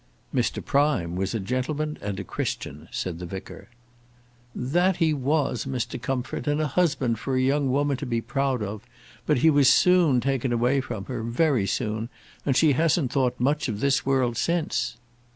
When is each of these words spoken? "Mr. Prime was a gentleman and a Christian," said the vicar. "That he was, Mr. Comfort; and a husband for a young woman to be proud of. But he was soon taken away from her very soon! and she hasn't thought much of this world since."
"Mr. 0.33 0.65
Prime 0.65 1.15
was 1.15 1.35
a 1.35 1.39
gentleman 1.39 1.95
and 2.01 2.19
a 2.19 2.23
Christian," 2.23 2.87
said 2.89 3.19
the 3.19 3.25
vicar. 3.27 3.69
"That 4.55 4.95
he 4.95 5.13
was, 5.13 5.65
Mr. 5.65 6.01
Comfort; 6.01 6.47
and 6.47 6.59
a 6.59 6.65
husband 6.69 7.19
for 7.19 7.35
a 7.35 7.39
young 7.39 7.69
woman 7.69 7.97
to 7.97 8.07
be 8.07 8.19
proud 8.19 8.63
of. 8.63 8.81
But 9.27 9.37
he 9.45 9.51
was 9.51 9.69
soon 9.69 10.19
taken 10.19 10.51
away 10.51 10.81
from 10.81 11.05
her 11.05 11.21
very 11.21 11.67
soon! 11.67 12.09
and 12.47 12.57
she 12.57 12.71
hasn't 12.73 13.11
thought 13.11 13.39
much 13.39 13.67
of 13.69 13.79
this 13.79 14.03
world 14.03 14.37
since." 14.37 14.97